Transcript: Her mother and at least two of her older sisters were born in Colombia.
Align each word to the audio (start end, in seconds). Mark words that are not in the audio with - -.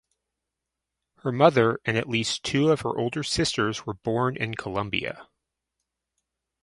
Her 1.17 1.31
mother 1.31 1.79
and 1.85 1.95
at 1.95 2.09
least 2.09 2.41
two 2.43 2.71
of 2.71 2.81
her 2.81 2.97
older 2.97 3.21
sisters 3.21 3.85
were 3.85 3.93
born 3.93 4.35
in 4.35 4.55
Colombia. 4.55 5.27